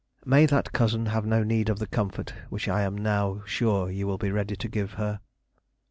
[0.25, 4.07] "May that cousin have no need of the comfort which I am now sure you
[4.07, 5.19] will be ready to give her."